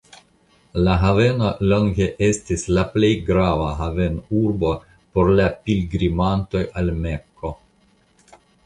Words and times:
La 0.85 0.93
haveno 1.01 1.49
longe 1.73 2.07
estis 2.29 2.65
la 2.79 2.85
plej 2.95 3.11
grava 3.29 3.69
havenurbo 3.83 4.75
por 5.19 5.33
la 5.41 5.47
pilgrimantoj 5.69 6.69
al 6.83 6.95
Mekko. 7.07 7.57